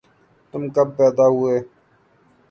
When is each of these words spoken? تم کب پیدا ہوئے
تم 0.53 0.61
کب 0.75 0.87
پیدا 0.97 1.25
ہوئے 1.35 1.55